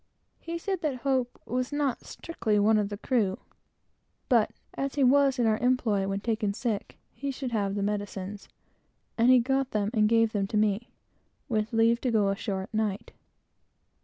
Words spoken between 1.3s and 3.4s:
was not strictly one of the crew,